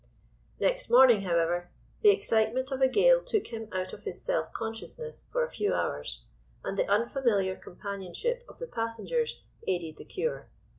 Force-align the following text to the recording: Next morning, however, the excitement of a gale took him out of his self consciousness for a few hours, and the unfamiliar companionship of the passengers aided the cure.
Next 0.59 0.89
morning, 0.89 1.21
however, 1.21 1.69
the 2.01 2.09
excitement 2.09 2.71
of 2.71 2.81
a 2.81 2.87
gale 2.87 3.21
took 3.23 3.53
him 3.53 3.69
out 3.71 3.93
of 3.93 4.01
his 4.01 4.19
self 4.25 4.51
consciousness 4.51 5.27
for 5.31 5.43
a 5.43 5.51
few 5.51 5.75
hours, 5.75 6.23
and 6.63 6.75
the 6.75 6.89
unfamiliar 6.89 7.55
companionship 7.55 8.43
of 8.49 8.57
the 8.57 8.65
passengers 8.65 9.43
aided 9.67 9.97
the 9.97 10.05
cure. 10.05 10.49